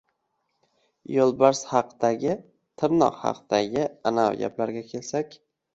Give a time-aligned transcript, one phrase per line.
[1.15, 2.33] Yo‘lbars haqidagi,
[2.83, 5.43] tirnoq haqidagi anavi gaplarga kelsak...